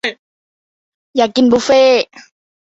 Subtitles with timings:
[1.15, 1.81] อยากกินบุฟเฟ่